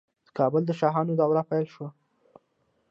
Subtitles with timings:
[0.25, 1.89] د کابل شاهانو دوره پیل شوه